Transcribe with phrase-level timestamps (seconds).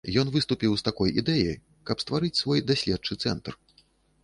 [0.19, 1.59] Ён выступіў з такой ідэяй,
[1.91, 3.53] каб стварыць свой даследчы цэнтр.